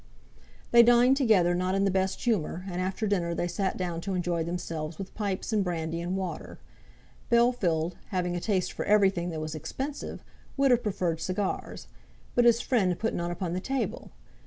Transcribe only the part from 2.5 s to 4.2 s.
and after dinner they sat down to